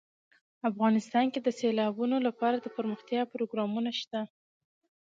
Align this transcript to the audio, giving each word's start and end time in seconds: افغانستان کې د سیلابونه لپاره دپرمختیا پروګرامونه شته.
افغانستان 0.69 1.25
کې 1.33 1.39
د 1.43 1.49
سیلابونه 1.59 2.17
لپاره 2.27 2.55
دپرمختیا 2.65 3.21
پروګرامونه 3.33 3.89
شته. 3.99 4.21